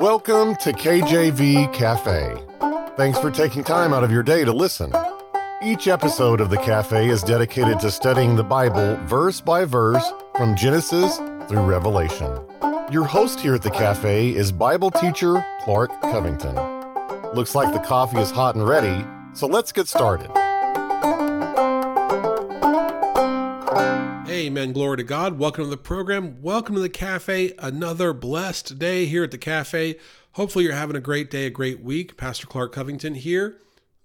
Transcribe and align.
Welcome 0.00 0.56
to 0.56 0.72
KJV 0.72 1.72
Cafe. 1.72 2.36
Thanks 2.96 3.18
for 3.20 3.30
taking 3.30 3.62
time 3.62 3.94
out 3.94 4.02
of 4.02 4.10
your 4.10 4.24
day 4.24 4.44
to 4.44 4.52
listen. 4.52 4.92
Each 5.62 5.86
episode 5.86 6.40
of 6.40 6.50
the 6.50 6.56
Cafe 6.56 7.08
is 7.08 7.22
dedicated 7.22 7.78
to 7.78 7.92
studying 7.92 8.34
the 8.34 8.42
Bible 8.42 8.96
verse 9.06 9.40
by 9.40 9.64
verse 9.64 10.04
from 10.36 10.56
Genesis 10.56 11.18
through 11.48 11.62
Revelation. 11.62 12.36
Your 12.90 13.04
host 13.04 13.38
here 13.38 13.54
at 13.54 13.62
the 13.62 13.70
Cafe 13.70 14.34
is 14.34 14.50
Bible 14.50 14.90
teacher 14.90 15.46
Clark 15.62 16.00
Covington. 16.02 16.56
Looks 17.32 17.54
like 17.54 17.72
the 17.72 17.78
coffee 17.78 18.18
is 18.18 18.32
hot 18.32 18.56
and 18.56 18.66
ready, 18.66 19.04
so 19.32 19.46
let's 19.46 19.70
get 19.70 19.86
started. 19.86 20.28
Amen. 24.44 24.74
Glory 24.74 24.98
to 24.98 25.02
God. 25.02 25.38
Welcome 25.38 25.64
to 25.64 25.70
the 25.70 25.78
program. 25.78 26.42
Welcome 26.42 26.74
to 26.74 26.80
the 26.82 26.90
cafe. 26.90 27.54
Another 27.58 28.12
blessed 28.12 28.78
day 28.78 29.06
here 29.06 29.24
at 29.24 29.30
the 29.30 29.38
cafe. 29.38 29.96
Hopefully, 30.32 30.64
you're 30.64 30.74
having 30.74 30.96
a 30.96 31.00
great 31.00 31.30
day, 31.30 31.46
a 31.46 31.50
great 31.50 31.80
week. 31.80 32.18
Pastor 32.18 32.46
Clark 32.46 32.72
Covington 32.72 33.14
here. 33.14 33.56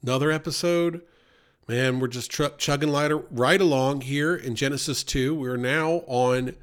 Another 0.02 0.32
episode. 0.32 1.02
Man, 1.68 1.99
we're 1.99 2.08
just 2.08 2.32
tr- 2.32 2.55
chugging 2.58 2.88
lighter 2.88 3.18
right 3.18 3.60
along 3.60 4.02
here 4.02 4.34
in 4.34 4.55
Genesis 4.55 5.04
2. 5.04 5.36
We're 5.36 5.58
now 5.58 6.04
on 6.08 6.55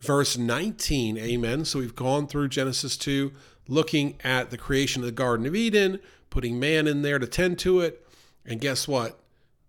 verse 0.00 0.36
19. 0.36 1.16
Amen. 1.16 1.64
So 1.64 1.78
we've 1.78 1.94
gone 1.94 2.26
through 2.26 2.48
Genesis 2.48 2.96
2, 2.96 3.30
looking 3.68 4.18
at 4.24 4.50
the 4.50 4.58
creation 4.58 5.02
of 5.02 5.06
the 5.06 5.12
Garden 5.12 5.46
of 5.46 5.54
Eden, 5.54 6.00
putting 6.30 6.58
man 6.58 6.88
in 6.88 7.02
there 7.02 7.20
to 7.20 7.28
tend 7.28 7.60
to 7.60 7.78
it. 7.78 8.04
And 8.44 8.60
guess 8.60 8.88
what? 8.88 9.20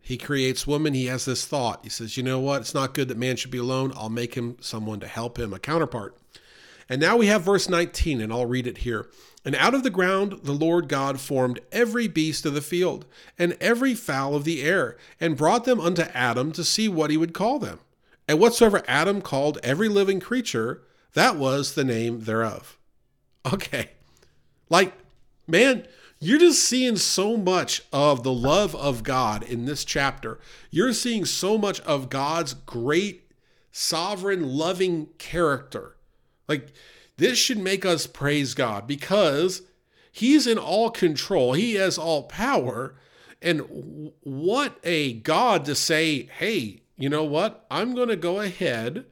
He 0.02 0.18
creates 0.18 0.66
woman. 0.66 0.94
He 0.94 1.06
has 1.06 1.26
this 1.26 1.46
thought. 1.46 1.82
He 1.84 1.90
says, 1.90 2.18
You 2.18 2.24
know 2.24 2.40
what? 2.40 2.62
It's 2.62 2.74
not 2.74 2.94
good 2.94 3.08
that 3.08 3.18
man 3.18 3.36
should 3.36 3.52
be 3.52 3.60
alone. 3.60 3.94
I'll 3.96 4.10
make 4.10 4.36
him 4.36 4.58
someone 4.60 5.00
to 5.00 5.08
help 5.08 5.38
him, 5.38 5.54
a 5.54 5.60
counterpart. 5.60 6.18
And 6.90 7.00
now 7.00 7.16
we 7.16 7.28
have 7.28 7.44
verse 7.44 7.70
19, 7.70 8.20
and 8.20 8.34
I'll 8.34 8.46
read 8.46 8.68
it 8.68 8.80
here. 8.80 9.08
And 9.46 9.56
out 9.56 9.74
of 9.74 9.84
the 9.84 9.90
ground 9.90 10.42
the 10.44 10.52
Lord 10.52 10.88
God 10.88 11.20
formed 11.20 11.60
every 11.72 12.08
beast 12.08 12.46
of 12.46 12.54
the 12.54 12.62
field, 12.62 13.06
and 13.40 13.58
every 13.62 13.96
fowl 13.96 14.36
of 14.36 14.44
the 14.44 14.62
air, 14.62 14.98
and 15.20 15.38
brought 15.38 15.66
them 15.66 15.80
unto 15.80 16.04
Adam 16.14 16.52
to 16.52 16.64
see 16.64 16.90
what 16.90 17.10
he 17.10 17.18
would 17.18 17.34
call 17.34 17.60
them. 17.60 17.80
And 18.28 18.40
whatsoever 18.40 18.84
Adam 18.88 19.22
called 19.22 19.60
every 19.64 19.88
living 19.88 20.20
creature, 20.20 20.82
that 21.14 21.38
was 21.38 21.74
the 21.74 21.84
name 21.84 22.22
thereof. 22.22 22.78
Okay. 23.52 23.90
Like, 24.70 24.94
man, 25.48 25.88
you're 26.24 26.38
just 26.38 26.64
seeing 26.64 26.98
so 26.98 27.36
much 27.36 27.82
of 27.92 28.22
the 28.22 28.32
love 28.32 28.76
of 28.76 29.02
God 29.02 29.42
in 29.42 29.66
this 29.66 29.84
chapter. 29.84 30.40
You're 30.70 30.94
seeing 30.94 31.26
so 31.26 31.58
much 31.58 31.80
of 31.82 32.10
God's 32.10 32.54
great, 32.54 33.32
sovereign, 33.72 34.48
loving 34.48 35.08
character. 35.18 35.98
Like, 36.48 36.74
this 37.18 37.40
should 37.40 37.58
make 37.58 37.86
us 37.86 38.06
praise 38.06 38.54
God 38.54 38.86
because 38.86 39.64
He's 40.12 40.46
in 40.46 40.60
all 40.60 40.92
control, 40.92 41.54
He 41.54 41.74
has 41.76 41.98
all 41.98 42.24
power. 42.24 42.96
And 43.42 44.12
what 44.22 44.78
a 44.84 45.14
God 45.14 45.66
to 45.66 45.74
say, 45.74 46.30
hey, 46.38 46.84
you 46.98 47.10
know 47.10 47.24
what? 47.24 47.66
I'm 47.72 47.96
going 47.96 48.10
to 48.10 48.16
go 48.16 48.40
ahead 48.40 49.06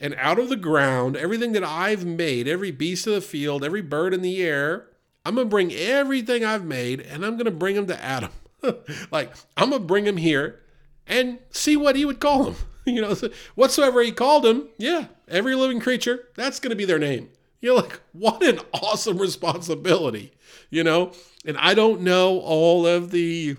and 0.00 0.14
out 0.14 0.38
of 0.38 0.48
the 0.48 0.56
ground, 0.56 1.14
everything 1.14 1.52
that 1.52 1.64
I've 1.64 2.06
made, 2.06 2.48
every 2.48 2.70
beast 2.70 3.06
of 3.06 3.12
the 3.12 3.20
field, 3.20 3.62
every 3.62 3.82
bird 3.82 4.14
in 4.14 4.22
the 4.22 4.42
air, 4.42 4.86
I'm 5.24 5.34
going 5.34 5.46
to 5.46 5.50
bring 5.50 5.72
everything 5.72 6.44
I've 6.44 6.64
made 6.64 7.00
and 7.00 7.24
I'm 7.24 7.32
going 7.32 7.44
to 7.46 7.50
bring 7.50 7.76
them 7.76 7.86
to 7.88 8.02
Adam. 8.02 8.30
like, 9.10 9.32
I'm 9.56 9.70
going 9.70 9.82
to 9.82 9.86
bring 9.86 10.06
him 10.06 10.16
here 10.16 10.60
and 11.06 11.38
see 11.50 11.76
what 11.76 11.96
he 11.96 12.04
would 12.04 12.20
call 12.20 12.44
him. 12.44 12.56
You 12.86 13.02
know, 13.02 13.14
whatsoever 13.54 14.00
he 14.00 14.12
called 14.12 14.46
him, 14.46 14.68
yeah, 14.78 15.08
every 15.28 15.54
living 15.54 15.78
creature, 15.78 16.28
that's 16.36 16.58
going 16.58 16.70
to 16.70 16.76
be 16.76 16.86
their 16.86 16.98
name. 16.98 17.28
You're 17.60 17.76
like, 17.76 18.00
what 18.12 18.42
an 18.42 18.60
awesome 18.72 19.18
responsibility, 19.18 20.32
you 20.70 20.82
know? 20.82 21.12
And 21.44 21.58
I 21.58 21.74
don't 21.74 22.00
know 22.00 22.38
all 22.38 22.86
of 22.86 23.10
the 23.10 23.58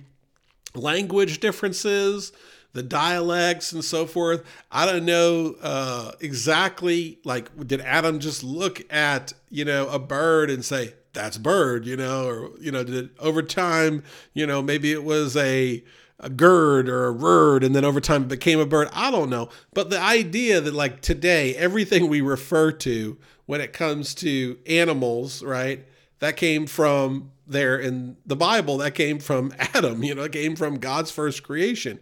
language 0.74 1.40
differences, 1.40 2.32
the 2.74 2.82
dialects 2.82 3.72
and 3.72 3.84
so 3.84 4.08
forth. 4.08 4.44
I 4.72 4.86
don't 4.86 5.06
know 5.06 5.56
uh, 5.62 6.14
exactly, 6.22 7.20
like, 7.24 7.56
did 7.68 7.82
Adam 7.82 8.20
just 8.20 8.44
look 8.44 8.82
at, 8.92 9.34
you 9.52 9.64
know, 9.64 9.90
a 9.90 10.00
bird 10.00 10.50
and 10.50 10.66
say, 10.66 10.94
that's 11.20 11.38
bird, 11.38 11.86
you 11.86 11.98
know, 11.98 12.28
or 12.28 12.52
you 12.60 12.72
know, 12.72 12.84
did 12.84 13.10
over 13.20 13.42
time, 13.42 14.04
you 14.34 14.48
know, 14.48 14.62
maybe 14.62 14.92
it 14.92 15.04
was 15.04 15.36
a 15.36 15.84
a 16.20 16.30
gird 16.30 16.90
or 16.90 17.08
a 17.08 17.14
word, 17.14 17.64
and 17.64 17.76
then 17.76 17.86
over 17.86 18.00
time 18.02 18.24
it 18.24 18.30
became 18.30 18.60
a 18.60 18.66
bird. 18.66 18.88
I 18.94 19.12
don't 19.12 19.30
know, 19.30 19.50
but 19.74 19.90
the 19.90 20.00
idea 20.00 20.62
that 20.62 20.74
like 20.74 21.02
today 21.02 21.56
everything 21.56 22.08
we 22.08 22.22
refer 22.22 22.72
to 22.72 23.18
when 23.46 23.60
it 23.62 23.74
comes 23.74 24.16
to 24.16 24.58
animals, 24.66 25.44
right? 25.44 25.86
That 26.20 26.38
came 26.38 26.68
from 26.68 27.32
there 27.48 27.78
in 27.78 28.18
the 28.26 28.36
Bible. 28.36 28.78
That 28.78 28.96
came 28.96 29.20
from 29.20 29.54
Adam. 29.60 30.04
You 30.04 30.16
know, 30.16 30.24
it 30.24 30.32
came 30.32 30.56
from 30.56 30.80
God's 30.80 31.12
first 31.12 31.44
creation. 31.44 32.00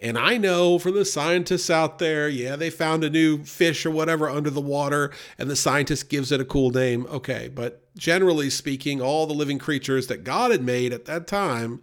And 0.00 0.16
I 0.16 0.36
know 0.36 0.78
for 0.78 0.92
the 0.92 1.04
scientists 1.04 1.68
out 1.70 1.98
there, 1.98 2.28
yeah, 2.28 2.54
they 2.54 2.70
found 2.70 3.02
a 3.02 3.10
new 3.10 3.42
fish 3.44 3.84
or 3.84 3.90
whatever 3.90 4.28
under 4.28 4.50
the 4.50 4.60
water, 4.60 5.10
and 5.36 5.50
the 5.50 5.56
scientist 5.56 6.08
gives 6.08 6.30
it 6.30 6.40
a 6.40 6.44
cool 6.44 6.70
name. 6.70 7.06
Okay, 7.06 7.50
but 7.52 7.82
generally 7.96 8.48
speaking, 8.48 9.02
all 9.02 9.26
the 9.26 9.34
living 9.34 9.58
creatures 9.58 10.06
that 10.06 10.22
God 10.22 10.52
had 10.52 10.62
made 10.62 10.92
at 10.92 11.06
that 11.06 11.26
time, 11.26 11.82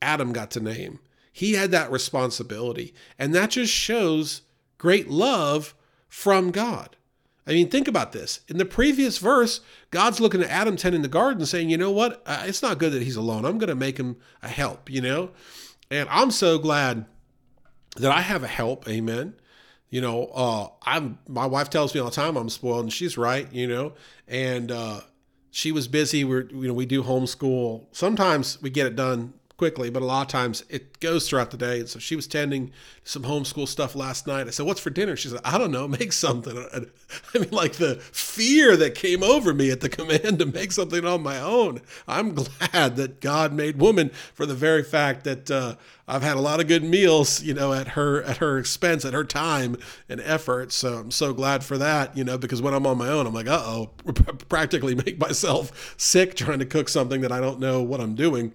Adam 0.00 0.32
got 0.32 0.50
to 0.52 0.60
name. 0.60 1.00
He 1.32 1.52
had 1.52 1.70
that 1.70 1.92
responsibility. 1.92 2.94
And 3.18 3.34
that 3.34 3.50
just 3.50 3.72
shows 3.72 4.42
great 4.78 5.08
love 5.08 5.74
from 6.08 6.50
God. 6.50 6.96
I 7.46 7.52
mean, 7.52 7.68
think 7.68 7.88
about 7.88 8.12
this. 8.12 8.40
In 8.48 8.58
the 8.58 8.64
previous 8.64 9.18
verse, 9.18 9.60
God's 9.90 10.20
looking 10.20 10.42
at 10.42 10.50
Adam 10.50 10.76
tending 10.76 11.02
the 11.02 11.08
garden 11.08 11.44
saying, 11.46 11.70
you 11.70 11.76
know 11.76 11.90
what? 11.90 12.22
Uh, 12.24 12.44
it's 12.46 12.62
not 12.62 12.78
good 12.78 12.92
that 12.92 13.02
he's 13.02 13.16
alone. 13.16 13.44
I'm 13.44 13.58
going 13.58 13.68
to 13.68 13.74
make 13.74 13.98
him 13.98 14.16
a 14.42 14.48
help, 14.48 14.90
you 14.90 15.00
know? 15.00 15.30
And 15.90 16.08
I'm 16.10 16.30
so 16.30 16.58
glad 16.58 17.06
that 17.96 18.10
I 18.10 18.20
have 18.20 18.42
a 18.42 18.48
help. 18.48 18.88
Amen. 18.88 19.34
You 19.88 20.00
know, 20.00 20.26
uh, 20.26 20.68
I'm 20.82 21.18
my 21.28 21.46
wife 21.46 21.70
tells 21.70 21.94
me 21.94 22.00
all 22.00 22.08
the 22.08 22.14
time 22.14 22.36
I'm 22.36 22.48
spoiled, 22.48 22.84
and 22.84 22.92
she's 22.92 23.18
right. 23.18 23.52
You 23.52 23.66
know, 23.66 23.92
and 24.28 24.70
uh, 24.70 25.00
she 25.50 25.72
was 25.72 25.88
busy. 25.88 26.22
We're 26.24 26.48
you 26.48 26.68
know 26.68 26.74
we 26.74 26.86
do 26.86 27.02
homeschool. 27.02 27.86
Sometimes 27.92 28.60
we 28.62 28.70
get 28.70 28.86
it 28.86 28.94
done 28.94 29.34
quickly, 29.60 29.90
but 29.90 30.00
a 30.00 30.06
lot 30.06 30.22
of 30.22 30.28
times 30.28 30.64
it 30.70 30.98
goes 31.00 31.28
throughout 31.28 31.50
the 31.50 31.56
day. 31.58 31.80
And 31.80 31.86
so 31.86 31.98
she 31.98 32.16
was 32.16 32.26
tending 32.26 32.72
some 33.04 33.24
homeschool 33.24 33.68
stuff 33.68 33.94
last 33.94 34.26
night. 34.26 34.46
I 34.46 34.50
said, 34.52 34.64
What's 34.64 34.80
for 34.80 34.88
dinner? 34.88 35.16
She 35.16 35.28
said, 35.28 35.40
I 35.44 35.58
don't 35.58 35.70
know, 35.70 35.86
make 36.00 36.14
something. 36.14 36.56
I 37.34 37.38
mean, 37.38 37.50
like 37.50 37.74
the 37.74 37.96
fear 37.96 38.74
that 38.78 38.94
came 38.94 39.22
over 39.22 39.52
me 39.52 39.70
at 39.70 39.82
the 39.82 39.88
command 39.98 40.38
to 40.38 40.46
make 40.46 40.72
something 40.72 41.04
on 41.04 41.22
my 41.22 41.38
own. 41.38 41.82
I'm 42.08 42.32
glad 42.32 42.96
that 42.96 43.20
God 43.20 43.52
made 43.52 43.78
woman 43.78 44.08
for 44.32 44.46
the 44.46 44.54
very 44.54 44.82
fact 44.82 45.24
that 45.24 45.50
uh, 45.50 45.74
I've 46.08 46.22
had 46.22 46.38
a 46.38 46.40
lot 46.40 46.58
of 46.58 46.66
good 46.66 46.82
meals, 46.82 47.42
you 47.42 47.52
know, 47.52 47.74
at 47.74 47.88
her 47.88 48.22
at 48.22 48.38
her 48.38 48.58
expense, 48.58 49.04
at 49.04 49.12
her 49.12 49.24
time 49.24 49.76
and 50.08 50.22
effort. 50.22 50.72
So 50.72 50.94
I'm 50.94 51.10
so 51.10 51.34
glad 51.34 51.64
for 51.64 51.76
that, 51.76 52.16
you 52.16 52.24
know, 52.24 52.38
because 52.38 52.62
when 52.62 52.72
I'm 52.72 52.86
on 52.86 52.96
my 52.96 53.08
own, 53.08 53.26
I'm 53.26 53.34
like, 53.34 53.46
uh 53.46 53.62
oh, 53.62 53.90
practically 54.48 54.94
make 54.94 55.18
myself 55.18 55.94
sick 55.98 56.34
trying 56.34 56.60
to 56.60 56.66
cook 56.66 56.88
something 56.88 57.20
that 57.20 57.30
I 57.30 57.40
don't 57.40 57.60
know 57.60 57.82
what 57.82 58.00
I'm 58.00 58.14
doing. 58.14 58.54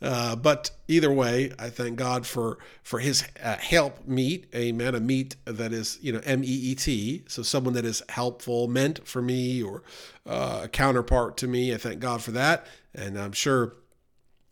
Uh, 0.00 0.36
but 0.44 0.72
either 0.88 1.10
way, 1.10 1.52
I 1.58 1.70
thank 1.70 1.96
God 1.96 2.26
for 2.26 2.58
for 2.82 2.98
His 2.98 3.24
uh, 3.42 3.56
help 3.56 4.06
meet, 4.06 4.46
amen. 4.54 4.94
A 4.94 5.00
meet 5.00 5.36
that 5.46 5.72
is 5.72 5.98
you 6.02 6.12
know 6.12 6.20
M 6.22 6.44
E 6.44 6.46
E 6.46 6.74
T, 6.74 7.24
so 7.26 7.42
someone 7.42 7.72
that 7.72 7.86
is 7.86 8.02
helpful, 8.10 8.68
meant 8.68 9.08
for 9.08 9.22
me, 9.22 9.62
or 9.62 9.82
uh, 10.26 10.60
a 10.64 10.68
counterpart 10.68 11.38
to 11.38 11.48
me. 11.48 11.72
I 11.72 11.78
thank 11.78 11.98
God 11.98 12.22
for 12.22 12.30
that, 12.32 12.66
and 12.94 13.18
I'm 13.18 13.32
sure 13.32 13.76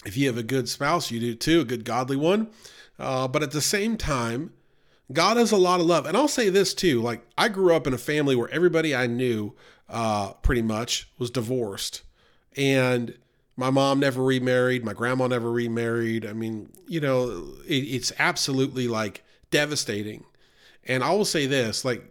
if 0.07 0.17
you 0.17 0.29
have 0.29 0.39
a 0.39 0.43
good 0.43 0.67
spouse, 0.67 1.11
you 1.11 1.21
do 1.21 1.35
too, 1.35 1.61
a 1.61 1.65
good 1.67 1.85
godly 1.85 2.17
one. 2.17 2.49
Uh, 2.99 3.29
but 3.29 3.43
at 3.43 3.51
the 3.51 3.61
same 3.61 3.99
time, 3.99 4.55
God 5.13 5.37
has 5.37 5.53
a 5.53 5.59
lot 5.59 5.79
of 5.79 5.85
love, 5.85 6.07
and 6.07 6.17
I'll 6.17 6.27
say 6.27 6.49
this 6.49 6.73
too: 6.73 7.03
like 7.03 7.23
I 7.37 7.51
grew 7.51 7.77
up 7.77 7.87
in 7.87 7.93
a 7.93 7.99
family 7.99 8.35
where 8.35 8.49
everybody 8.49 8.97
I 8.97 9.09
knew, 9.09 9.53
uh, 9.91 10.33
pretty 10.41 10.63
much, 10.63 11.11
was 11.19 11.31
divorced, 11.31 12.01
and 12.57 13.19
my 13.57 13.71
mom 13.71 14.01
never 14.01 14.23
remarried. 14.23 14.85
My 14.85 14.93
grandma 14.93 15.27
never 15.27 15.51
remarried. 15.51 16.27
I 16.27 16.33
mean, 16.33 16.71
you 16.87 17.01
know, 17.01 17.55
it, 17.67 17.75
it's 17.75 18.13
absolutely 18.19 18.89
like 18.89 19.25
devastating. 19.51 20.25
And 20.85 21.05
I 21.05 21.11
will 21.11 21.25
say 21.25 21.47
this 21.47 21.85
like, 21.85 22.05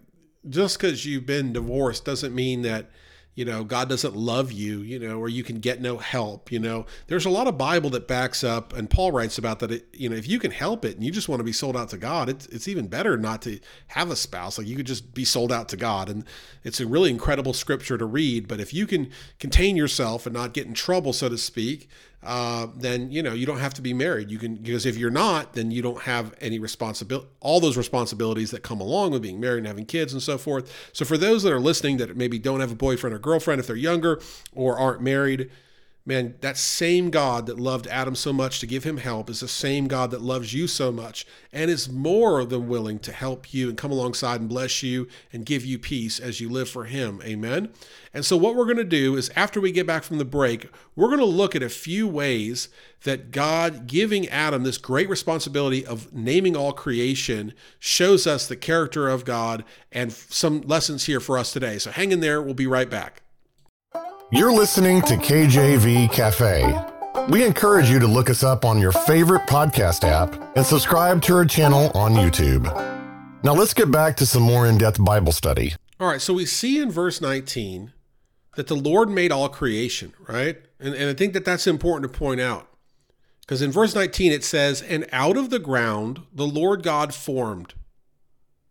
just 0.50 0.80
because 0.80 1.06
you've 1.06 1.26
been 1.26 1.54
divorced 1.54 2.06
doesn't 2.06 2.34
mean 2.34 2.64
that 2.64 2.90
you 3.36 3.46
know 3.46 3.64
god 3.64 3.88
doesn't 3.88 4.16
love 4.16 4.52
you 4.52 4.80
you 4.80 5.00
know 5.00 5.18
or 5.18 5.30
you 5.30 5.44
can 5.44 5.60
get 5.60 5.82
no 5.82 5.98
help 5.98 6.52
you 6.52 6.60
know. 6.60 6.86
There's 7.08 7.26
a 7.26 7.30
lot 7.30 7.48
of 7.48 7.58
bible 7.58 7.90
that 7.92 8.08
backs 8.08 8.44
up 8.44 8.74
and 8.74 8.90
paul 8.90 9.12
writes 9.12 9.38
about 9.38 9.60
that 9.60 9.72
it, 9.72 9.88
you 9.94 10.10
know 10.10 10.16
if 10.16 10.28
you 10.28 10.40
can 10.40 10.52
help 10.52 10.86
it 10.86 10.96
and 10.96 11.06
you 11.06 11.12
just 11.12 11.30
want 11.30 11.40
to 11.40 11.44
be 11.44 11.52
sold 11.52 11.78
out 11.78 11.90
to 11.90 11.98
god 11.98 12.30
it's, 12.30 12.46
it's 12.48 12.68
even 12.68 12.88
better 12.88 13.18
not 13.18 13.42
to 13.44 13.60
have 13.88 14.10
a 14.10 14.16
spouse. 14.16 14.58
Like 14.58 14.68
you 14.68 14.76
could 14.76 14.88
just 14.88 15.14
be 15.14 15.26
sold 15.26 15.52
out 15.52 15.70
to 15.70 15.78
god 15.78 16.10
and 16.10 16.26
it's 16.64 16.80
a 16.80 16.88
really 16.88 17.10
incredible 17.10 17.54
scripture 17.54 17.98
to 17.98 18.06
read 18.06 18.48
but 18.48 18.60
if 18.60 18.74
you 18.74 18.86
can 18.86 19.10
contain 19.40 19.76
yourself 19.76 20.26
and 20.26 20.34
not 20.34 20.54
get 20.54 20.68
in 20.68 20.74
trouble 20.74 21.14
so 21.14 21.30
to 21.30 21.38
speak 21.38 21.90
uh, 22.24 22.68
then 22.76 23.12
you 23.12 23.24
know 23.24 23.34
you 23.34 23.46
don't 23.46 23.60
have 23.60 23.74
to 23.76 23.82
be 23.82 23.94
married. 23.94 24.30
You 24.30 24.38
can 24.38 24.56
because 24.56 24.86
if 24.86 24.98
you're 24.98 25.10
not, 25.10 25.54
then 25.54 25.72
you 25.72 25.82
don't 25.82 26.02
have 26.02 26.34
any 26.40 26.60
responsibility, 26.60 27.28
all 27.40 27.60
those 27.60 27.78
responsibilities 27.78 28.52
that 28.52 28.62
come 28.62 28.80
along 28.80 29.12
with 29.12 29.22
being 29.22 29.40
married 29.40 29.60
and 29.60 29.68
having 29.68 29.86
kids 29.86 30.14
and 30.14 30.22
so 30.22 30.38
forth. 30.38 30.72
So 30.94 31.04
for 31.04 31.18
those 31.18 31.44
that 31.44 31.52
are 31.52 31.60
listening 31.60 31.98
that 31.98 32.16
maybe 32.16 32.38
don't 32.38 32.60
have 32.60 32.72
a 32.72 32.76
boyfriend 32.76 33.16
or 33.16 33.20
girlfriend 33.20 33.60
if 33.60 33.68
they're 33.68 33.76
younger 33.76 34.22
or 34.54 34.78
aren't 34.78 35.02
married, 35.02 35.50
Man, 36.04 36.34
that 36.42 36.58
same 36.58 37.12
God 37.12 37.46
that 37.46 37.60
loved 37.60 37.86
Adam 37.86 38.16
so 38.16 38.34
much 38.34 38.60
to 38.60 38.66
give 38.66 38.84
him 38.84 38.98
help 38.98 39.30
is 39.30 39.42
the 39.42 39.48
same 39.48 39.88
God 39.88 40.10
that 40.10 40.22
loves 40.22 40.52
you 40.52 40.66
so 40.66 40.92
much 40.92 41.28
and 41.54 41.70
is 41.70 41.92
more 41.92 42.44
than 42.44 42.68
willing 42.68 42.98
to 43.00 43.12
help 43.12 43.54
you 43.54 43.70
and 43.70 43.78
come 43.78 43.92
alongside 43.92 44.40
and 44.40 44.50
bless 44.50 44.82
you 44.82 45.08
and 45.32 45.46
give 45.46 45.64
you 45.64 45.78
peace 45.78 46.20
as 46.20 46.42
you 46.42 46.50
live 46.50 46.68
for 46.68 46.86
him. 46.86 47.22
Amen. 47.24 47.70
And 48.16 48.26
so, 48.26 48.36
what 48.36 48.56
we're 48.56 48.66
going 48.66 48.78
to 48.78 48.84
do 48.84 49.16
is 49.16 49.30
after 49.36 49.62
we 49.62 49.72
get 49.72 49.86
back 49.86 50.02
from 50.02 50.18
the 50.18 50.26
break, 50.26 50.72
we're 50.96 51.08
going 51.08 51.20
to 51.20 51.26
look 51.26 51.56
at 51.56 51.62
a 51.62 51.70
few 51.70 52.08
ways 52.08 52.70
that 53.04 53.30
God 53.30 53.86
giving 53.86 54.28
Adam 54.30 54.64
this 54.64 54.80
great 54.80 55.08
responsibility 55.08 55.86
of 55.86 56.12
naming 56.12 56.58
all 56.58 56.74
creation 56.74 57.54
shows 57.78 58.26
us 58.26 58.48
the 58.48 58.56
character 58.56 59.08
of 59.08 59.24
God 59.24 59.64
and 59.92 60.12
some 60.12 60.62
lessons 60.62 61.06
here 61.06 61.20
for 61.20 61.38
us 61.38 61.54
today. 61.54 61.78
So, 61.78 61.92
hang 61.92 62.12
in 62.12 62.22
there. 62.22 62.42
We'll 62.42 62.56
be 62.56 62.66
right 62.66 62.90
back. 62.90 63.22
You're 64.34 64.54
listening 64.54 65.02
to 65.02 65.18
KJV 65.18 66.10
Cafe. 66.10 66.74
We 67.28 67.44
encourage 67.44 67.90
you 67.90 68.00
to 68.00 68.08
look 68.08 68.30
us 68.30 68.44
up 68.44 68.64
on 68.64 68.80
your 68.80 68.94
favorite 68.94 69.46
podcast 69.46 70.06
app 70.06 70.56
and 70.56 70.66
subscribe 70.66 71.22
to 71.24 71.36
our 71.36 71.44
channel 71.44 71.92
on 71.94 72.14
YouTube. 72.14 72.64
Now 73.44 73.54
let's 73.54 73.74
get 73.74 73.92
back 73.92 74.16
to 74.18 74.26
some 74.26 74.44
more 74.44 74.68
in 74.68 74.78
depth 74.78 75.04
Bible 75.04 75.34
study. 75.34 75.74
All 76.00 76.08
right, 76.08 76.22
so 76.22 76.34
we 76.34 76.46
see 76.46 76.80
in 76.80 76.90
verse 76.90 77.20
19 77.20 77.92
that 78.56 78.68
the 78.68 78.76
Lord 78.78 79.10
made 79.10 79.34
all 79.34 79.50
creation, 79.50 80.14
right? 80.30 80.62
And, 80.80 80.96
and 80.96 81.10
I 81.10 81.14
think 81.14 81.34
that 81.34 81.44
that's 81.44 81.68
important 81.68 82.10
to 82.10 82.18
point 82.18 82.40
out. 82.40 82.70
Because 83.42 83.62
in 83.62 83.70
verse 83.70 83.94
19 83.94 84.32
it 84.32 84.46
says, 84.46 84.82
And 84.82 85.10
out 85.12 85.36
of 85.36 85.50
the 85.50 85.60
ground 85.60 86.22
the 86.34 86.48
Lord 86.48 86.84
God 86.84 87.14
formed 87.14 87.74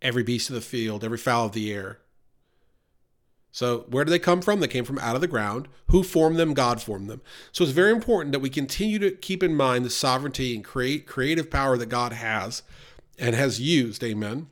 every 0.00 0.22
beast 0.22 0.48
of 0.48 0.54
the 0.54 0.62
field, 0.62 1.04
every 1.04 1.18
fowl 1.18 1.44
of 1.44 1.52
the 1.52 1.70
air 1.70 1.98
so, 3.52 3.85
where 3.88 4.05
do 4.05 4.11
they 4.11 4.19
come 4.19 4.43
from? 4.43 4.61
They 4.61 4.69
came 4.69 4.85
from 4.85 4.99
out 5.00 5.17
of 5.17 5.20
the 5.20 5.26
ground. 5.26 5.67
Who 5.88 6.05
formed 6.05 6.37
them? 6.37 6.55
God 6.55 6.81
formed 6.81 7.11
them. 7.11 7.20
So, 7.50 7.64
it's 7.64 7.73
very 7.73 7.91
important 7.91 8.32
that 8.32 8.41
we 8.41 8.50
continue 8.50 8.99
to 9.00 9.11
keep 9.11 9.43
in 9.43 9.56
mind 9.56 9.85
the 9.85 9.91
sovereignty 9.91 10.55
and 10.55 10.64
create 10.64 11.06
creative 11.06 11.50
power 11.50 11.76
that 11.76 11.88
God 11.88 12.12
has 12.12 12.62
and 13.19 13.35
has 13.35 13.61
used. 13.61 14.05
Amen. 14.05 14.49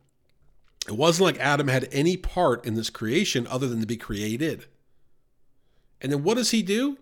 It 0.89 0.97
wasn't 0.97 1.27
like 1.27 1.39
Adam 1.39 1.69
had 1.69 1.89
any 1.93 2.17
part 2.17 2.65
in 2.65 2.75
this 2.75 2.91
creation 2.91 3.47
other 3.47 3.69
than 3.69 3.81
to 3.81 3.87
be 3.87 3.97
created. 3.97 4.67
And 6.01 6.11
then 6.11 6.25
what 6.25 6.37
does 6.37 6.51
he 6.51 6.63
do? 6.63 6.99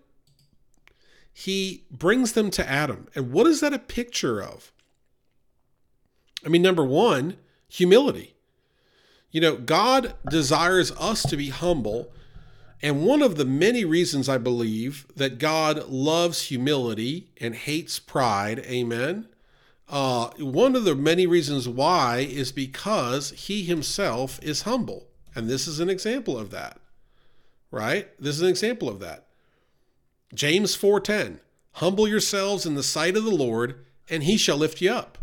He 1.33 1.85
brings 1.89 2.33
them 2.33 2.51
to 2.51 2.69
Adam. 2.69 3.07
And 3.15 3.31
what 3.31 3.47
is 3.47 3.61
that 3.61 3.73
a 3.73 3.79
picture 3.79 4.41
of? 4.41 4.71
I 6.45 6.49
mean, 6.49 6.61
number 6.61 6.83
one, 6.83 7.37
humility. 7.67 8.36
You 9.31 9.41
know, 9.41 9.57
God 9.57 10.15
desires 10.29 10.91
us 10.93 11.23
to 11.23 11.37
be 11.37 11.49
humble. 11.49 12.11
And 12.81 13.05
one 13.05 13.21
of 13.21 13.37
the 13.37 13.45
many 13.45 13.83
reasons 13.83 14.29
I 14.29 14.37
believe 14.37 15.07
that 15.15 15.39
God 15.39 15.89
loves 15.89 16.43
humility 16.43 17.29
and 17.41 17.55
hates 17.55 17.99
pride, 17.99 18.59
amen. 18.59 19.27
Uh, 19.89 20.29
one 20.37 20.75
of 20.75 20.83
the 20.83 20.95
many 20.95 21.25
reasons 21.25 21.67
why 21.67 22.19
is 22.19 22.51
because 22.51 23.31
he 23.31 23.63
himself 23.63 24.39
is 24.43 24.63
humble. 24.63 25.07
And 25.33 25.49
this 25.49 25.67
is 25.67 25.79
an 25.79 25.89
example 25.89 26.37
of 26.37 26.51
that, 26.51 26.79
right? 27.71 28.09
This 28.19 28.35
is 28.35 28.41
an 28.41 28.49
example 28.49 28.89
of 28.89 28.99
that. 28.99 29.27
James 30.33 30.75
4:10 30.75 31.39
Humble 31.73 32.07
yourselves 32.07 32.65
in 32.65 32.73
the 32.73 32.83
sight 32.83 33.15
of 33.15 33.23
the 33.23 33.29
Lord, 33.29 33.85
and 34.09 34.23
he 34.23 34.35
shall 34.35 34.57
lift 34.57 34.81
you 34.81 34.91
up. 34.91 35.17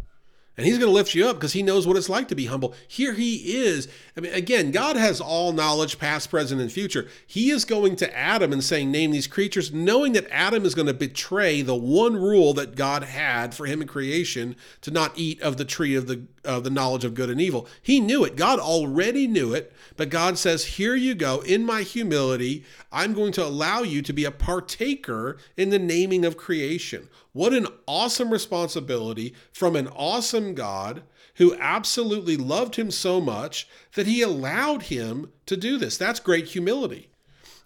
And 0.57 0.65
he's 0.65 0.79
going 0.79 0.89
to 0.89 0.95
lift 0.95 1.17
you 1.17 1.27
up 1.27 1.37
because 1.37 1.53
he 1.53 1.65
knows 1.65 1.85
what 1.85 1.97
it's 1.97 2.09
like 2.09 2.29
to 2.29 2.37
be 2.37 2.47
humble. 2.47 2.75
Here 2.87 3.15
he 3.15 3.57
is. 3.57 3.89
I 4.17 4.21
mean, 4.21 4.33
again, 4.33 4.71
God 4.71 4.95
has 4.95 5.21
all 5.21 5.53
knowledge, 5.53 5.99
past, 5.99 6.31
present, 6.31 6.61
and 6.61 6.71
future. 6.71 7.09
He 7.27 7.51
is 7.51 7.65
going 7.65 7.97
to 7.97 8.17
Adam 8.17 8.53
and 8.53 8.63
saying, 8.63 8.93
Name 8.93 9.11
these 9.11 9.27
creatures, 9.27 9.73
knowing 9.73 10.13
that 10.13 10.29
Adam 10.31 10.65
is 10.65 10.77
going 10.77 10.87
to 10.87 10.95
betray 10.95 11.63
the 11.63 11.75
one 11.75 12.15
rule 12.15 12.55
that 12.55 12.77
God 12.77 13.03
had 13.03 13.53
for 13.53 13.67
him 13.67 13.83
in 13.83 13.89
creation 13.89 14.55
to 14.83 14.93
not 14.93 15.13
eat 15.17 15.43
of 15.43 15.57
the 15.57 15.65
tree 15.65 15.97
of 15.97 16.07
the, 16.07 16.23
of 16.45 16.63
the 16.63 16.71
knowledge 16.71 17.05
of 17.05 17.15
good 17.15 17.31
and 17.31 17.41
evil. 17.41 17.67
He 17.83 17.99
knew 17.99 18.23
it. 18.25 18.37
God 18.37 18.61
already 18.61 19.27
knew 19.27 19.53
it. 19.53 19.73
But 19.97 20.09
God 20.09 20.39
says, 20.39 20.65
Here 20.65 20.95
you 20.95 21.17
go. 21.17 21.41
In 21.41 21.67
my 21.67 21.83
humility, 21.83 22.65
I'm 22.93 23.13
going 23.13 23.33
to 23.33 23.45
allow 23.45 23.83
you 23.83 24.03
to 24.03 24.13
be 24.13 24.25
a 24.25 24.31
partaker 24.31 25.37
in 25.57 25.71
the 25.71 25.81
naming 25.81 26.25
of 26.25 26.37
creation. 26.37 27.09
What 27.35 27.53
an 27.53 27.67
awesome 27.87 28.31
responsibility 28.31 29.35
from 29.53 29.75
an 29.75 29.89
awesome 29.89 30.55
God 30.55 31.03
who 31.35 31.57
absolutely 31.57 32.37
loved 32.37 32.77
him 32.77 32.93
so 32.93 33.21
much 33.21 33.69
that 33.95 34.07
he 34.07 34.23
allowed 34.23 34.85
him 34.85 35.33
to 35.47 35.57
do 35.57 35.77
this. 35.77 35.99
That's 35.99 36.21
great 36.21 36.47
humility. 36.47 37.11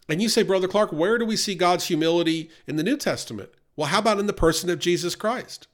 And 0.09 0.23
you 0.23 0.31
say, 0.31 0.43
Brother 0.43 0.69
Clark, 0.69 0.91
where 0.91 1.19
do 1.19 1.27
we 1.27 1.37
see 1.37 1.55
God's 1.55 1.89
humility 1.89 2.49
in 2.67 2.77
the 2.77 2.83
New 2.83 2.97
Testament? 2.97 3.51
Well, 3.77 3.89
how 3.89 3.99
about 3.99 4.19
in 4.19 4.27
the 4.27 4.33
person 4.33 4.71
of 4.71 4.79
Jesus 4.79 5.15
Christ? 5.15 5.69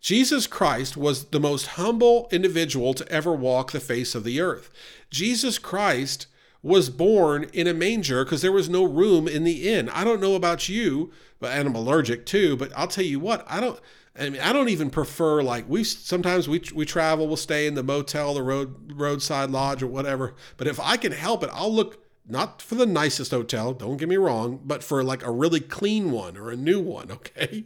Jesus 0.00 0.48
Christ 0.48 0.96
was 0.96 1.26
the 1.26 1.40
most 1.40 1.68
humble 1.68 2.28
individual 2.32 2.92
to 2.94 3.08
ever 3.08 3.32
walk 3.32 3.70
the 3.70 3.78
face 3.78 4.16
of 4.16 4.24
the 4.24 4.40
earth. 4.40 4.68
Jesus 5.10 5.58
Christ 5.58 6.26
was 6.62 6.90
born 6.90 7.44
in 7.52 7.66
a 7.66 7.74
manger 7.74 8.24
because 8.24 8.42
there 8.42 8.52
was 8.52 8.68
no 8.68 8.84
room 8.84 9.28
in 9.28 9.44
the 9.44 9.68
inn. 9.68 9.88
I 9.90 10.04
don't 10.04 10.20
know 10.20 10.34
about 10.34 10.68
you, 10.68 11.12
but 11.38 11.52
and 11.52 11.68
I'm 11.68 11.74
allergic 11.74 12.26
too. 12.26 12.56
But 12.56 12.72
I'll 12.76 12.88
tell 12.88 13.04
you 13.04 13.20
what, 13.20 13.44
I 13.48 13.60
don't. 13.60 13.78
I 14.18 14.30
mean, 14.30 14.42
I 14.42 14.52
don't 14.52 14.68
even 14.68 14.90
prefer 14.90 15.42
like 15.42 15.68
we 15.68 15.84
sometimes 15.84 16.48
we 16.48 16.62
we 16.74 16.84
travel, 16.84 17.28
we'll 17.28 17.36
stay 17.36 17.66
in 17.66 17.74
the 17.74 17.82
motel, 17.84 18.34
the 18.34 18.42
road 18.42 18.92
roadside 18.92 19.50
lodge 19.50 19.82
or 19.82 19.86
whatever. 19.86 20.34
But 20.56 20.66
if 20.66 20.80
I 20.80 20.96
can 20.96 21.12
help 21.12 21.44
it, 21.44 21.50
I'll 21.52 21.72
look 21.72 22.04
not 22.28 22.60
for 22.60 22.74
the 22.74 22.86
nicest 22.86 23.30
hotel, 23.30 23.72
don't 23.72 23.96
get 23.96 24.08
me 24.08 24.16
wrong, 24.16 24.60
but 24.62 24.84
for 24.84 25.02
like 25.02 25.24
a 25.24 25.30
really 25.30 25.60
clean 25.60 26.10
one 26.10 26.36
or 26.36 26.50
a 26.50 26.56
new 26.56 26.80
one, 26.80 27.10
okay? 27.12 27.64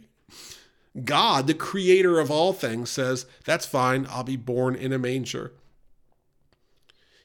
God, 1.03 1.47
the 1.47 1.53
creator 1.53 2.19
of 2.19 2.31
all 2.31 2.53
things 2.53 2.89
says, 2.89 3.25
that's 3.45 3.65
fine, 3.65 4.07
I'll 4.09 4.23
be 4.23 4.37
born 4.37 4.75
in 4.75 4.93
a 4.93 4.99
manger. 4.99 5.53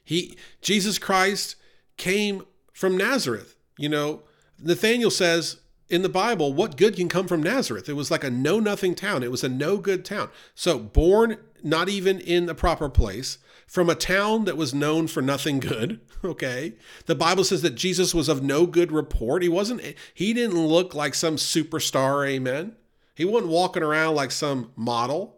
He 0.03 0.35
Jesus 0.61 0.97
Christ 0.97 1.55
came 1.99 2.43
from 2.73 2.97
Nazareth. 2.97 3.55
You 3.77 3.89
know, 3.89 4.23
Nathaniel 4.57 5.11
says, 5.11 5.57
in 5.89 6.01
the 6.01 6.09
Bible, 6.09 6.53
what 6.53 6.77
good 6.77 6.95
can 6.95 7.09
come 7.09 7.27
from 7.27 7.43
Nazareth? 7.43 7.89
It 7.89 7.93
was 7.93 8.09
like 8.11 8.23
a 8.23 8.29
know 8.29 8.59
nothing 8.59 8.95
town. 8.95 9.23
It 9.23 9.31
was 9.31 9.43
a 9.43 9.49
no 9.49 9.77
good 9.77 10.03
town. 10.05 10.29
So, 10.55 10.79
born 10.79 11.37
not 11.63 11.89
even 11.89 12.19
in 12.19 12.45
the 12.45 12.55
proper 12.55 12.89
place, 12.89 13.39
from 13.67 13.89
a 13.89 13.95
town 13.95 14.45
that 14.45 14.57
was 14.57 14.73
known 14.73 15.07
for 15.07 15.21
nothing 15.21 15.59
good, 15.59 15.99
okay? 16.23 16.73
The 17.05 17.15
Bible 17.15 17.43
says 17.43 17.61
that 17.61 17.75
Jesus 17.75 18.13
was 18.13 18.27
of 18.27 18.43
no 18.43 18.65
good 18.65 18.91
report. 18.91 19.43
He 19.43 19.49
wasn't, 19.49 19.81
he 20.13 20.33
didn't 20.33 20.59
look 20.59 20.95
like 20.95 21.13
some 21.13 21.35
superstar, 21.35 22.27
amen? 22.27 22.75
He 23.15 23.25
wasn't 23.25 23.51
walking 23.51 23.83
around 23.83 24.15
like 24.15 24.31
some 24.31 24.71
model. 24.75 25.37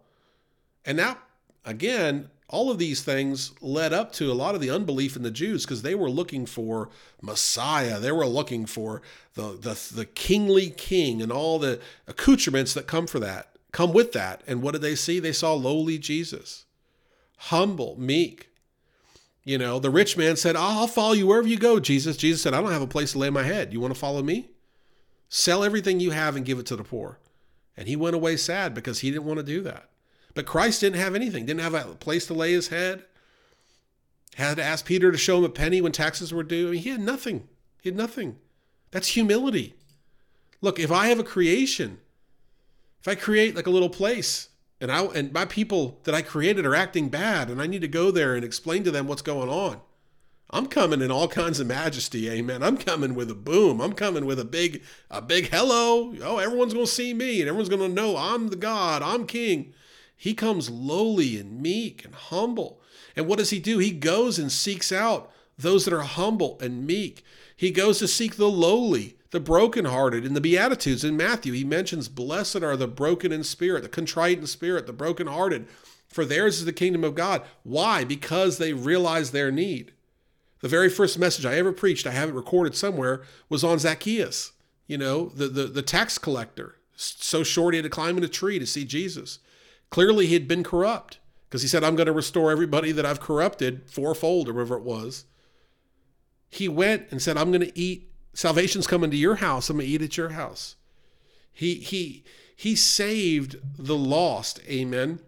And 0.85 0.97
now, 0.97 1.17
again, 1.65 2.29
all 2.51 2.69
of 2.69 2.77
these 2.77 3.01
things 3.01 3.53
led 3.61 3.93
up 3.93 4.11
to 4.13 4.29
a 4.29 4.35
lot 4.35 4.55
of 4.55 4.61
the 4.61 4.69
unbelief 4.69 5.15
in 5.15 5.23
the 5.23 5.31
Jews 5.31 5.65
because 5.65 5.81
they 5.81 5.95
were 5.95 6.09
looking 6.09 6.45
for 6.45 6.89
Messiah. 7.21 7.97
They 7.97 8.11
were 8.11 8.25
looking 8.25 8.65
for 8.65 9.01
the, 9.35 9.53
the, 9.53 9.95
the 9.95 10.05
kingly 10.05 10.69
king 10.69 11.21
and 11.21 11.31
all 11.31 11.59
the 11.59 11.79
accoutrements 12.07 12.73
that 12.73 12.87
come 12.87 13.07
for 13.07 13.19
that, 13.19 13.55
come 13.71 13.93
with 13.93 14.11
that. 14.11 14.41
And 14.45 14.61
what 14.61 14.73
did 14.73 14.81
they 14.81 14.95
see? 14.95 15.19
They 15.19 15.31
saw 15.31 15.53
lowly 15.53 15.97
Jesus, 15.97 16.65
humble, 17.37 17.95
meek. 17.97 18.49
You 19.43 19.57
know, 19.57 19.79
the 19.79 19.89
rich 19.89 20.17
man 20.17 20.35
said, 20.35 20.55
I'll 20.55 20.87
follow 20.87 21.13
you 21.13 21.27
wherever 21.27 21.47
you 21.47 21.57
go, 21.57 21.79
Jesus. 21.79 22.17
Jesus 22.17 22.41
said, 22.41 22.53
I 22.53 22.61
don't 22.61 22.71
have 22.71 22.81
a 22.81 22.87
place 22.87 23.13
to 23.13 23.17
lay 23.17 23.29
my 23.29 23.43
head. 23.43 23.73
You 23.73 23.79
want 23.79 23.93
to 23.93 23.99
follow 23.99 24.21
me? 24.21 24.49
Sell 25.29 25.63
everything 25.63 25.99
you 26.01 26.11
have 26.11 26.35
and 26.35 26.45
give 26.45 26.59
it 26.59 26.65
to 26.67 26.75
the 26.75 26.83
poor. 26.83 27.17
And 27.77 27.87
he 27.87 27.95
went 27.95 28.15
away 28.15 28.35
sad 28.35 28.75
because 28.75 28.99
he 28.99 29.09
didn't 29.09 29.25
want 29.25 29.37
to 29.39 29.43
do 29.43 29.61
that. 29.61 29.90
But 30.33 30.45
Christ 30.45 30.81
didn't 30.81 30.99
have 30.99 31.15
anything, 31.15 31.45
didn't 31.45 31.61
have 31.61 31.73
a 31.73 31.95
place 31.95 32.25
to 32.27 32.33
lay 32.33 32.53
his 32.53 32.69
head. 32.69 33.03
Had 34.35 34.57
to 34.57 34.63
ask 34.63 34.85
Peter 34.85 35.11
to 35.11 35.17
show 35.17 35.39
him 35.39 35.43
a 35.43 35.49
penny 35.49 35.81
when 35.81 35.91
taxes 35.91 36.33
were 36.33 36.43
due. 36.43 36.69
I 36.69 36.71
mean, 36.71 36.81
he 36.81 36.89
had 36.89 37.01
nothing. 37.01 37.47
He 37.81 37.89
had 37.89 37.97
nothing. 37.97 38.37
That's 38.91 39.09
humility. 39.09 39.75
Look, 40.61 40.79
if 40.79 40.91
I 40.91 41.07
have 41.07 41.19
a 41.19 41.23
creation, 41.23 41.99
if 43.01 43.07
I 43.07 43.15
create 43.15 43.55
like 43.55 43.67
a 43.67 43.71
little 43.71 43.89
place 43.89 44.49
and 44.79 44.91
I 44.91 45.03
and 45.03 45.33
my 45.33 45.45
people 45.45 45.99
that 46.03 46.15
I 46.15 46.21
created 46.21 46.65
are 46.65 46.75
acting 46.75 47.09
bad 47.09 47.49
and 47.49 47.61
I 47.61 47.67
need 47.67 47.81
to 47.81 47.87
go 47.87 48.11
there 48.11 48.35
and 48.35 48.45
explain 48.45 48.83
to 48.83 48.91
them 48.91 49.07
what's 49.07 49.21
going 49.21 49.49
on. 49.49 49.81
I'm 50.53 50.67
coming 50.67 51.01
in 51.01 51.11
all 51.11 51.29
kinds 51.29 51.61
of 51.61 51.67
majesty, 51.67 52.29
amen. 52.29 52.61
I'm 52.61 52.75
coming 52.75 53.15
with 53.15 53.31
a 53.31 53.35
boom. 53.35 53.79
I'm 53.79 53.93
coming 53.93 54.25
with 54.25 54.37
a 54.37 54.45
big 54.45 54.83
a 55.09 55.21
big 55.21 55.49
hello. 55.49 56.13
Oh, 56.21 56.37
everyone's 56.37 56.73
going 56.73 56.85
to 56.85 56.91
see 56.91 57.13
me 57.13 57.39
and 57.39 57.47
everyone's 57.47 57.69
going 57.69 57.81
to 57.81 57.87
know 57.89 58.17
I'm 58.17 58.49
the 58.49 58.55
God. 58.55 59.01
I'm 59.01 59.25
king. 59.25 59.73
He 60.21 60.35
comes 60.35 60.69
lowly 60.69 61.39
and 61.39 61.63
meek 61.63 62.05
and 62.05 62.13
humble. 62.13 62.79
And 63.15 63.25
what 63.25 63.39
does 63.39 63.49
he 63.49 63.57
do? 63.57 63.79
He 63.79 63.89
goes 63.89 64.37
and 64.37 64.51
seeks 64.51 64.91
out 64.91 65.31
those 65.57 65.83
that 65.85 65.95
are 65.95 66.01
humble 66.01 66.59
and 66.61 66.85
meek. 66.85 67.23
He 67.55 67.71
goes 67.71 67.97
to 67.97 68.07
seek 68.07 68.35
the 68.35 68.47
lowly, 68.47 69.17
the 69.31 69.39
brokenhearted. 69.39 70.23
In 70.23 70.35
the 70.35 70.39
Beatitudes 70.39 71.03
in 71.03 71.17
Matthew, 71.17 71.53
he 71.53 71.63
mentions, 71.63 72.07
Blessed 72.07 72.57
are 72.57 72.77
the 72.77 72.87
broken 72.87 73.31
in 73.31 73.43
spirit, 73.43 73.81
the 73.81 73.89
contrite 73.89 74.37
in 74.37 74.45
spirit, 74.45 74.85
the 74.85 74.93
brokenhearted, 74.93 75.65
for 76.07 76.23
theirs 76.23 76.59
is 76.59 76.65
the 76.65 76.71
kingdom 76.71 77.03
of 77.03 77.15
God. 77.15 77.41
Why? 77.63 78.03
Because 78.03 78.59
they 78.59 78.73
realize 78.73 79.31
their 79.31 79.49
need. 79.49 79.91
The 80.59 80.67
very 80.67 80.91
first 80.91 81.17
message 81.17 81.47
I 81.47 81.55
ever 81.55 81.71
preached, 81.71 82.05
I 82.05 82.11
have 82.11 82.29
it 82.29 82.35
recorded 82.35 82.75
somewhere, 82.75 83.23
was 83.49 83.63
on 83.63 83.79
Zacchaeus, 83.79 84.51
you 84.85 84.99
know, 84.99 85.29
the, 85.29 85.47
the, 85.47 85.65
the 85.65 85.81
tax 85.81 86.19
collector. 86.19 86.75
So 86.95 87.41
short 87.41 87.73
he 87.73 87.79
had 87.79 87.85
to 87.85 87.89
climb 87.89 88.19
in 88.19 88.23
a 88.23 88.27
tree 88.27 88.59
to 88.59 88.67
see 88.67 88.85
Jesus. 88.85 89.39
Clearly, 89.91 90.25
he 90.25 90.33
had 90.33 90.47
been 90.47 90.63
corrupt 90.63 91.19
because 91.47 91.61
he 91.61 91.67
said, 91.67 91.83
I'm 91.83 91.95
going 91.95 92.07
to 92.07 92.13
restore 92.13 92.49
everybody 92.49 92.91
that 92.93 93.05
I've 93.05 93.19
corrupted 93.19 93.89
fourfold 93.89 94.49
or 94.49 94.53
whatever 94.53 94.77
it 94.77 94.83
was. 94.83 95.25
He 96.49 96.67
went 96.67 97.07
and 97.11 97.21
said, 97.21 97.37
I'm 97.37 97.51
going 97.51 97.61
to 97.61 97.79
eat. 97.79 98.09
Salvation's 98.33 98.87
coming 98.87 99.11
to 99.11 99.17
your 99.17 99.35
house. 99.35 99.69
I'm 99.69 99.77
going 99.77 99.87
to 99.87 99.93
eat 99.93 100.01
at 100.01 100.17
your 100.17 100.29
house. 100.29 100.77
He, 101.51 101.75
he, 101.75 102.23
he 102.55 102.75
saved 102.75 103.57
the 103.77 103.97
lost. 103.97 104.61
Amen. 104.67 105.19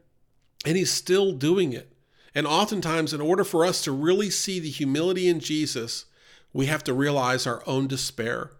And 0.65 0.77
he's 0.77 0.91
still 0.91 1.34
doing 1.34 1.74
it. 1.74 1.91
And 2.34 2.48
oftentimes, 2.48 3.13
in 3.13 3.22
order 3.22 3.43
for 3.43 3.65
us 3.65 3.84
to 3.84 3.91
really 3.91 4.29
see 4.29 4.60
the 4.60 4.70
humility 4.70 5.27
in 5.27 5.39
Jesus, 5.39 6.05
we 6.53 6.67
have 6.67 6.84
to 6.86 6.93
realize 6.93 7.46
our 7.46 7.62
own 7.67 7.88
despair, 7.88 8.51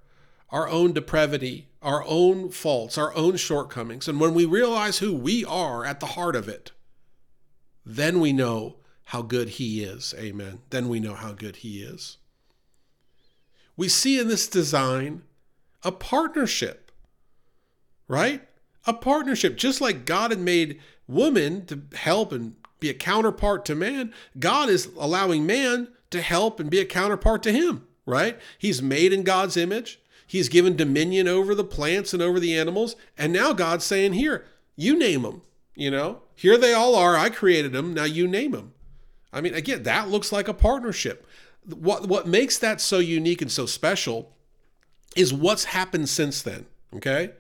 our 0.50 0.68
own 0.68 0.92
depravity, 0.92 1.70
our 1.84 2.04
own 2.08 2.50
faults, 2.50 2.98
our 2.98 3.13
own 3.16 3.36
shortcomings. 3.36 4.08
And 4.08 4.20
when 4.20 4.34
we 4.34 4.46
realize 4.46 5.00
who 5.00 5.13
we 5.13 5.46
are 5.46 5.86
at 5.86 6.00
the 6.00 6.08
heart 6.08 6.36
of 6.36 6.48
it, 6.48 6.72
then 7.86 8.20
we 8.20 8.34
know 8.34 8.78
how 9.06 9.22
good 9.22 9.50
He 9.50 9.84
is. 9.84 10.16
Amen. 10.18 10.62
Then 10.70 10.90
we 10.90 11.00
know 11.00 11.13
how 11.13 11.34
good 11.34 11.58
He 11.58 11.84
is. 11.84 12.18
We 13.75 13.90
see 13.90 14.20
in 14.20 14.28
this 14.28 14.48
design 14.48 15.24
a 15.84 15.92
partnership, 15.92 16.92
right? 18.08 18.48
A 18.86 18.94
partnership, 18.94 19.58
just 19.58 19.82
like 19.82 20.06
God 20.06 20.32
had 20.32 20.40
made 20.40 20.80
woman 21.08 21.66
to 21.66 21.82
help 21.96 22.32
and 22.32 22.56
be 22.80 22.90
a 22.90 22.94
counterpart 22.94 23.66
to 23.66 23.75
man, 23.75 24.13
God 24.40 24.70
is 24.70 24.90
allowing 24.98 25.46
man 25.46 25.90
to 26.12 26.22
help 26.22 26.60
and 26.60 26.70
be 26.70 26.80
a 26.80 26.86
counterpart 26.86 27.44
to 27.44 27.52
him, 27.52 27.88
right? 28.06 28.40
He's 28.58 28.82
made 28.82 29.13
in 29.13 29.24
God's 29.24 29.58
image. 29.58 30.00
He's 30.25 30.50
given 30.50 30.75
dominion 30.75 31.27
over 31.27 31.53
the 31.53 31.63
plants 31.63 32.13
and 32.13 32.22
over 32.22 32.39
the 32.39 32.58
animals. 32.58 32.96
And 33.18 33.32
now 33.32 33.53
God's 33.53 33.86
saying, 33.86 34.13
Here, 34.13 34.46
you 34.75 34.98
name 34.98 35.24
them. 35.24 35.42
You 35.75 35.89
know, 35.89 36.22
here 36.36 36.58
they 36.58 36.74
all 36.74 36.96
are. 36.96 37.18
I 37.18 37.30
created 37.30 37.72
them. 37.72 37.94
Now 37.94 38.03
you 38.03 38.27
name 38.27 38.51
them. 38.51 38.74
I 39.32 39.42
mean, 39.42 39.56
again, 39.56 39.84
that 39.84 40.10
looks 40.10 40.32
like 40.32 40.48
a 40.48 40.53
partnership. 40.53 41.25
What, 41.65 42.08
what 42.08 42.27
makes 42.27 42.58
that 42.60 42.80
so 42.80 43.00
unique 43.00 43.42
and 43.42 43.51
so 43.51 43.65
special 43.65 44.32
is 45.15 45.34
what's 45.34 45.65
happened 45.65 46.10
since 46.10 46.42
then. 46.42 46.68
Okay. 46.96 47.32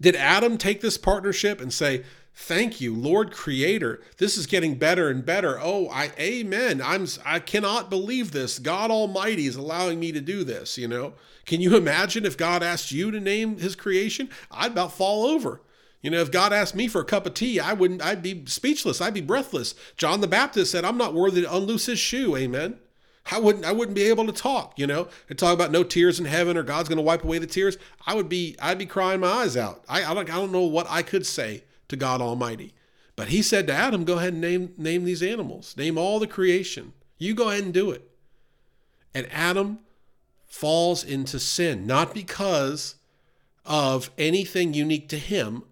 Did 0.00 0.16
Adam 0.16 0.58
take 0.58 0.80
this 0.80 0.98
partnership 0.98 1.60
and 1.60 1.72
say, 1.72 2.04
Thank 2.34 2.80
you, 2.80 2.94
Lord 2.94 3.32
Creator. 3.32 4.00
This 4.16 4.38
is 4.38 4.46
getting 4.46 4.76
better 4.76 5.08
and 5.08 5.24
better. 5.24 5.58
Oh, 5.60 5.88
I 5.90 6.12
amen. 6.18 6.80
I'm 6.80 7.06
I 7.24 7.38
cannot 7.38 7.90
believe 7.90 8.32
this. 8.32 8.58
God 8.58 8.90
Almighty 8.90 9.46
is 9.46 9.56
allowing 9.56 10.00
me 10.00 10.10
to 10.12 10.20
do 10.20 10.44
this, 10.44 10.78
you 10.78 10.88
know. 10.88 11.14
Can 11.44 11.60
you 11.60 11.76
imagine 11.76 12.24
if 12.24 12.36
God 12.36 12.62
asked 12.62 12.92
you 12.92 13.10
to 13.10 13.20
name 13.20 13.58
his 13.58 13.76
creation? 13.76 14.30
I'd 14.50 14.72
about 14.72 14.92
fall 14.92 15.26
over. 15.26 15.60
You 16.02 16.10
know, 16.10 16.20
if 16.20 16.30
God 16.30 16.52
asked 16.52 16.74
me 16.74 16.88
for 16.88 17.00
a 17.00 17.04
cup 17.04 17.26
of 17.26 17.34
tea, 17.34 17.60
I 17.60 17.72
wouldn't 17.74 18.02
I'd 18.02 18.22
be 18.22 18.44
speechless. 18.46 19.00
I'd 19.00 19.14
be 19.14 19.20
breathless. 19.20 19.74
John 19.96 20.20
the 20.20 20.26
Baptist 20.26 20.72
said, 20.72 20.84
"I'm 20.84 20.98
not 20.98 21.14
worthy 21.14 21.42
to 21.42 21.54
unloose 21.54 21.86
his 21.86 21.98
shoe." 21.98 22.36
Amen. 22.36 22.78
I 23.30 23.38
wouldn't 23.38 23.66
I 23.66 23.72
wouldn't 23.72 23.94
be 23.94 24.04
able 24.04 24.26
to 24.26 24.32
talk, 24.32 24.78
you 24.78 24.86
know, 24.86 25.08
and 25.28 25.38
talk 25.38 25.52
about 25.52 25.72
no 25.72 25.84
tears 25.84 26.18
in 26.18 26.24
heaven 26.24 26.56
or 26.56 26.62
God's 26.62 26.88
going 26.88 26.96
to 26.96 27.02
wipe 27.02 27.22
away 27.22 27.38
the 27.38 27.46
tears. 27.46 27.76
I 28.06 28.14
would 28.14 28.28
be 28.28 28.56
I'd 28.62 28.78
be 28.78 28.86
crying 28.86 29.20
my 29.20 29.28
eyes 29.28 29.58
out. 29.58 29.84
I 29.88 30.04
I 30.04 30.14
don't, 30.14 30.30
I 30.30 30.36
don't 30.36 30.52
know 30.52 30.62
what 30.62 30.86
I 30.88 31.02
could 31.02 31.26
say 31.26 31.64
to 31.90 31.96
God 31.96 32.20
Almighty. 32.20 32.74
But 33.16 33.28
he 33.28 33.42
said 33.42 33.66
to 33.66 33.74
Adam, 33.74 34.04
Go 34.04 34.18
ahead 34.18 34.32
and 34.32 34.40
name, 34.40 34.72
name 34.78 35.04
these 35.04 35.22
animals, 35.22 35.76
name 35.76 35.98
all 35.98 36.18
the 36.18 36.26
creation. 36.26 36.94
You 37.18 37.34
go 37.34 37.50
ahead 37.50 37.64
and 37.64 37.74
do 37.74 37.90
it. 37.90 38.10
And 39.14 39.28
Adam 39.30 39.80
falls 40.46 41.04
into 41.04 41.38
sin, 41.38 41.86
not 41.86 42.14
because 42.14 42.94
of 43.64 44.10
anything 44.16 44.72
unique 44.72 45.08
to 45.10 45.18
him, 45.18 45.64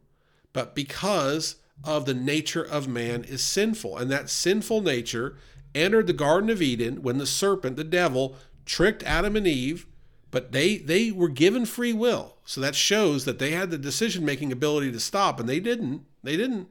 but 0.53 0.75
because 0.75 1.57
of 1.85 2.05
the 2.05 2.15
nature 2.15 2.63
of 2.63 2.87
man 2.87 3.25
is 3.25 3.43
sinful. 3.43 3.97
And 3.97 4.11
that 4.11 4.29
sinful 4.29 4.83
nature 4.83 5.37
entered 5.75 6.07
the 6.07 6.13
Garden 6.13 6.51
of 6.51 6.61
Eden 6.61 7.03
when 7.03 7.19
the 7.19 7.27
serpent, 7.27 7.77
the 7.77 7.85
devil, 7.85 8.37
tricked 8.67 9.03
Adam 9.05 9.37
and 9.37 9.47
Eve, 9.47 9.87
but 10.31 10.53
they, 10.53 10.79
they 10.79 11.11
were 11.11 11.29
given 11.29 11.65
free 11.65 11.93
will. 11.93 12.37
So 12.45 12.61
that 12.61 12.75
shows 12.75 13.25
that 13.25 13.39
they 13.39 13.53
had 13.53 13.71
the 13.71 13.79
decision 13.79 14.25
making 14.25 14.53
ability 14.53 14.93
to 14.93 15.01
stop, 15.01 15.41
and 15.41 15.49
they 15.49 15.61
didn't. 15.61 16.03
They 16.23 16.37
didn't 16.37 16.69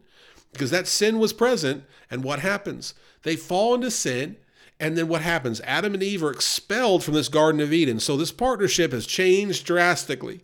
because 0.52 0.72
that 0.72 0.88
sin 0.88 1.20
was 1.20 1.34
present. 1.34 1.84
And 2.10 2.24
what 2.24 2.40
happens? 2.40 2.94
They 3.24 3.36
fall 3.36 3.76
into 3.76 3.92
sin. 3.92 4.38
And 4.80 4.98
then 4.98 5.08
what 5.08 5.22
happens? 5.22 5.60
Adam 5.62 5.94
and 5.94 6.04
Eve 6.04 6.24
are 6.24 6.32
expelled 6.32 7.04
from 7.04 7.16
this 7.16 7.30
Garden 7.30 7.62
of 7.62 7.74
Eden. 7.74 8.00
So 8.00 8.16
this 8.16 8.32
partnership 8.32 8.92
has 8.92 9.08
changed 9.08 9.66
drastically. 9.66 10.42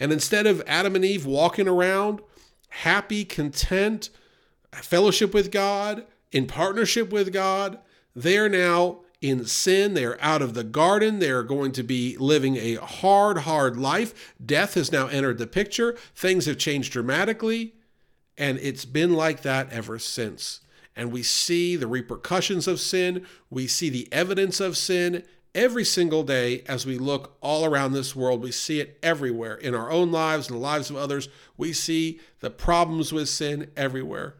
And 0.00 0.12
instead 0.12 0.46
of 0.46 0.62
Adam 0.66 0.96
and 0.96 1.04
Eve 1.04 1.26
walking 1.26 1.68
around 1.68 2.20
happy, 2.68 3.24
content, 3.24 4.10
fellowship 4.72 5.32
with 5.32 5.50
God, 5.50 6.04
in 6.32 6.46
partnership 6.46 7.10
with 7.10 7.32
God, 7.32 7.78
they 8.14 8.36
are 8.36 8.48
now 8.48 9.00
in 9.20 9.44
sin. 9.46 9.94
They 9.94 10.04
are 10.04 10.18
out 10.20 10.42
of 10.42 10.54
the 10.54 10.64
garden. 10.64 11.18
They 11.18 11.30
are 11.30 11.42
going 11.42 11.72
to 11.72 11.82
be 11.82 12.16
living 12.18 12.56
a 12.56 12.76
hard, 12.76 13.38
hard 13.38 13.76
life. 13.76 14.34
Death 14.44 14.74
has 14.74 14.92
now 14.92 15.08
entered 15.08 15.38
the 15.38 15.46
picture. 15.46 15.96
Things 16.14 16.46
have 16.46 16.58
changed 16.58 16.92
dramatically. 16.92 17.74
And 18.36 18.58
it's 18.58 18.84
been 18.84 19.14
like 19.14 19.42
that 19.42 19.72
ever 19.72 19.98
since. 19.98 20.60
And 20.94 21.12
we 21.12 21.22
see 21.22 21.76
the 21.76 21.86
repercussions 21.86 22.66
of 22.66 22.80
sin, 22.80 23.24
we 23.50 23.68
see 23.68 23.88
the 23.88 24.08
evidence 24.12 24.58
of 24.58 24.76
sin 24.76 25.22
every 25.54 25.84
single 25.84 26.22
day 26.22 26.62
as 26.66 26.86
we 26.86 26.98
look 26.98 27.36
all 27.40 27.64
around 27.64 27.92
this 27.92 28.14
world. 28.14 28.42
We 28.42 28.52
see 28.52 28.80
it 28.80 28.98
everywhere 29.02 29.54
in 29.54 29.74
our 29.74 29.90
own 29.90 30.12
lives 30.12 30.48
and 30.48 30.56
the 30.56 30.60
lives 30.60 30.90
of 30.90 30.96
others. 30.96 31.28
We 31.56 31.72
see 31.72 32.20
the 32.40 32.50
problems 32.50 33.12
with 33.12 33.28
sin 33.28 33.70
everywhere. 33.76 34.36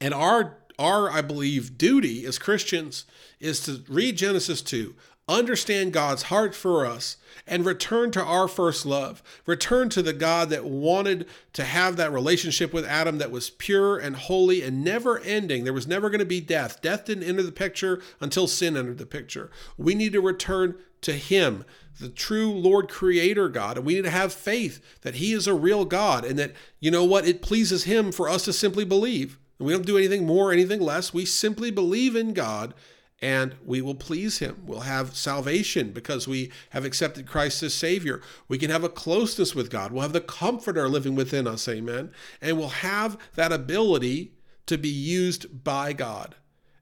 And 0.00 0.14
our 0.14 0.58
our 0.78 1.10
I 1.10 1.20
believe 1.20 1.78
duty 1.78 2.24
as 2.26 2.38
Christians 2.38 3.04
is 3.40 3.60
to 3.60 3.82
read 3.88 4.16
Genesis 4.16 4.62
2, 4.62 4.94
understand 5.28 5.92
God's 5.92 6.24
heart 6.24 6.54
for 6.54 6.84
us, 6.84 7.16
and 7.46 7.64
return 7.64 8.10
to 8.12 8.22
our 8.22 8.46
first 8.48 8.84
love. 8.84 9.22
Return 9.46 9.88
to 9.90 10.02
the 10.02 10.12
God 10.12 10.50
that 10.50 10.64
wanted 10.64 11.26
to 11.54 11.64
have 11.64 11.96
that 11.96 12.12
relationship 12.12 12.72
with 12.72 12.84
Adam 12.86 13.18
that 13.18 13.30
was 13.30 13.50
pure 13.50 13.98
and 13.98 14.16
holy 14.16 14.62
and 14.62 14.84
never 14.84 15.18
ending. 15.20 15.64
There 15.64 15.72
was 15.72 15.86
never 15.86 16.10
going 16.10 16.20
to 16.20 16.26
be 16.26 16.40
death. 16.40 16.82
Death 16.82 17.06
didn't 17.06 17.24
enter 17.24 17.42
the 17.42 17.52
picture 17.52 18.02
until 18.20 18.46
sin 18.46 18.76
entered 18.76 18.98
the 18.98 19.06
picture. 19.06 19.50
We 19.76 19.94
need 19.94 20.12
to 20.12 20.20
return 20.20 20.76
to 21.02 21.12
Him, 21.12 21.64
the 22.00 22.08
true 22.08 22.50
Lord 22.50 22.88
Creator 22.88 23.48
God. 23.50 23.76
And 23.76 23.86
we 23.86 23.94
need 23.94 24.04
to 24.04 24.10
have 24.10 24.32
faith 24.32 24.80
that 25.02 25.16
He 25.16 25.32
is 25.32 25.46
a 25.46 25.54
real 25.54 25.84
God 25.84 26.24
and 26.24 26.38
that, 26.38 26.52
you 26.80 26.90
know 26.90 27.04
what, 27.04 27.26
it 27.26 27.42
pleases 27.42 27.84
Him 27.84 28.12
for 28.12 28.28
us 28.28 28.44
to 28.44 28.52
simply 28.52 28.84
believe. 28.84 29.38
We 29.58 29.72
don't 29.72 29.86
do 29.86 29.96
anything 29.96 30.26
more, 30.26 30.52
anything 30.52 30.80
less. 30.80 31.14
We 31.14 31.24
simply 31.24 31.70
believe 31.70 32.16
in 32.16 32.32
God 32.34 32.74
and 33.22 33.54
we 33.64 33.80
will 33.80 33.94
please 33.94 34.38
him. 34.38 34.64
We'll 34.66 34.80
have 34.80 35.16
salvation 35.16 35.92
because 35.92 36.28
we 36.28 36.50
have 36.70 36.84
accepted 36.84 37.26
Christ 37.26 37.62
as 37.62 37.72
Savior. 37.72 38.20
We 38.48 38.58
can 38.58 38.70
have 38.70 38.84
a 38.84 38.88
closeness 38.90 39.54
with 39.54 39.70
God. 39.70 39.92
We'll 39.92 40.02
have 40.02 40.12
the 40.12 40.20
Comforter 40.20 40.88
living 40.88 41.14
within 41.14 41.46
us, 41.46 41.66
amen. 41.66 42.10
And 42.42 42.58
we'll 42.58 42.68
have 42.68 43.16
that 43.34 43.50
ability 43.50 44.32
to 44.66 44.76
be 44.76 44.90
used 44.90 45.64
by 45.64 45.94
God. 45.94 46.34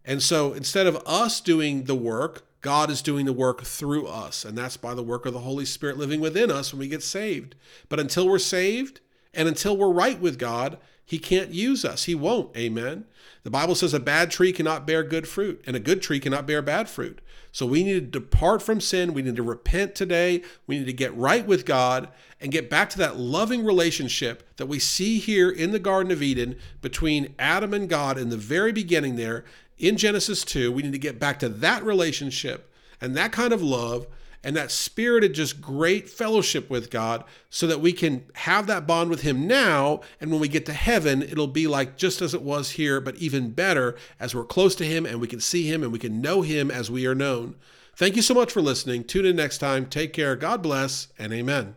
And 0.05 0.23
so 0.23 0.52
instead 0.52 0.88
of 0.88 1.00
us 1.07 1.41
doing 1.41 1.85
the 1.85 1.95
work, 1.95 2.45
God 2.61 2.91
is 2.91 3.02
doing 3.02 3.26
the 3.26 3.33
work 3.33 3.62
through 3.62 4.07
us. 4.07 4.45
And 4.45 4.57
that's 4.57 4.76
by 4.76 4.95
the 4.95 5.02
work 5.02 5.26
of 5.26 5.33
the 5.33 5.41
Holy 5.41 5.64
Spirit 5.64 5.97
living 5.97 6.21
within 6.21 6.50
us 6.50 6.73
when 6.73 6.81
we 6.81 6.88
get 6.88 7.02
saved. 7.02 7.55
But 7.88 8.00
until 8.00 8.29
we're 8.29 8.38
saved 8.38 9.00
and 9.35 9.49
until 9.49 9.76
we're 9.76 9.93
right 9.93 10.21
with 10.21 10.38
God, 10.38 10.79
he 11.05 11.19
can't 11.19 11.51
use 11.51 11.85
us. 11.85 12.05
He 12.05 12.15
won't. 12.15 12.57
Amen. 12.57 13.05
The 13.43 13.51
Bible 13.51 13.75
says 13.75 13.93
a 13.93 14.01
bad 14.01 14.31
tree 14.31 14.53
cannot 14.53 14.87
bear 14.87 15.03
good 15.03 15.27
fruit, 15.27 15.63
and 15.67 15.75
a 15.75 15.81
good 15.81 16.01
tree 16.01 16.21
cannot 16.21 16.47
bear 16.47 16.63
bad 16.63 16.89
fruit. 16.89 17.21
So 17.51 17.67
we 17.67 17.85
need 17.85 18.13
to 18.13 18.21
depart 18.21 18.63
from 18.63 18.81
sin. 18.81 19.13
We 19.13 19.23
need 19.23 19.37
to 19.37 19.43
repent 19.43 19.95
today. 19.95 20.43
We 20.67 20.79
need 20.79 20.87
to 20.87 20.93
get 20.93 21.15
right 21.15 21.47
with 21.47 21.67
God 21.67 22.09
and 22.41 22.51
get 22.51 22.71
back 22.71 22.89
to 22.91 22.99
that 22.99 23.19
loving 23.19 23.65
relationship 23.65 24.57
that 24.57 24.67
we 24.67 24.79
see 24.79 25.19
here 25.19 25.51
in 25.51 25.71
the 25.71 25.79
Garden 25.79 26.11
of 26.11 26.23
Eden 26.23 26.57
between 26.81 27.35
Adam 27.39 27.75
and 27.75 27.89
God 27.89 28.17
in 28.17 28.31
the 28.31 28.39
very 28.39 28.73
beginning 28.73 29.17
there 29.17 29.45
in 29.79 29.99
Genesis 29.99 30.45
2. 30.45 30.73
We 30.73 30.83
need 30.83 30.93
to 30.93 30.99
get 30.99 31.19
back 31.19 31.39
to 31.41 31.49
that 31.49 31.85
relationship 31.85 32.73
and 33.01 33.15
that 33.17 33.33
kind 33.33 33.53
of 33.53 33.61
love 33.61 34.07
and 34.45 34.57
that 34.57 34.71
spirited, 34.71 35.35
just 35.35 35.61
great 35.61 36.09
fellowship 36.09 36.69
with 36.69 36.91
God 36.91 37.25
so 37.51 37.67
that 37.67 37.81
we 37.81 37.93
can 37.93 38.25
have 38.35 38.67
that 38.67 38.87
bond 38.87 39.11
with 39.11 39.23
Him 39.23 39.47
now. 39.47 40.01
And 40.21 40.31
when 40.31 40.41
we 40.41 40.49
get 40.49 40.67
to 40.67 40.73
heaven, 40.73 41.23
it'll 41.23 41.47
be 41.47 41.67
like 41.67 41.97
just 41.97 42.23
as 42.23 42.35
it 42.35 42.43
was 42.43 42.71
here, 42.71 43.01
but 43.01 43.17
even 43.17 43.51
better 43.51 43.97
as 44.19 44.35
we're 44.35 44.45
close 44.45 44.75
to 44.77 44.85
Him 44.85 45.07
and 45.07 45.21
we 45.21 45.29
can 45.29 45.41
see 45.41 45.67
Him 45.67 45.83
and 45.83 45.93
we 45.93 45.99
can 45.99 46.21
know 46.21 46.43
Him 46.43 46.71
as 46.71 46.91
we 46.91 47.07
are 47.07 47.15
known. 47.15 47.57
Thank 47.95 48.17
you 48.17 48.23
so 48.23 48.35
much 48.35 48.53
for 48.53 48.63
listening. 48.63 49.05
Tune 49.05 49.27
in 49.27 49.37
next 49.37 49.59
time. 49.59 49.87
Take 49.87 50.13
care. 50.13 50.35
God 50.35 50.63
bless 50.63 51.09
and 51.19 51.33
amen. 51.33 51.77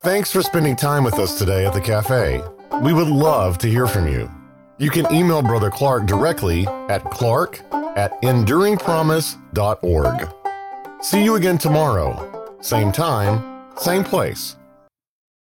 Thanks 0.00 0.30
for 0.30 0.42
spending 0.42 0.76
time 0.76 1.04
with 1.04 1.18
us 1.18 1.38
today 1.38 1.64
at 1.64 1.72
the 1.72 1.80
cafe. 1.80 2.42
We 2.82 2.92
would 2.92 3.08
love 3.08 3.56
to 3.58 3.68
hear 3.68 3.86
from 3.86 4.08
you. 4.08 4.30
You 4.78 4.90
can 4.90 5.10
email 5.14 5.40
Brother 5.40 5.70
Clark 5.70 6.06
directly 6.06 6.66
at 6.66 7.04
clark 7.04 7.60
at 7.96 8.20
enduringpromise.org. 8.22 10.43
See 11.04 11.22
you 11.22 11.34
again 11.34 11.58
tomorrow. 11.58 12.56
Same 12.62 12.90
time, 12.90 13.68
same 13.76 14.04
place. 14.04 14.56